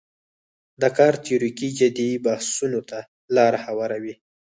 دا 0.81 0.89
کار 0.97 1.13
تیوریکي 1.25 1.69
جدي 1.79 2.09
بحثونو 2.25 2.81
ته 2.89 2.99
لاره 3.35 3.59
هواروي. 3.67 4.13